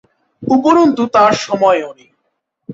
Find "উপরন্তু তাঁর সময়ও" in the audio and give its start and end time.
0.43-1.91